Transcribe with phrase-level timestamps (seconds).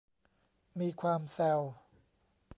[0.79, 1.61] มีความแซว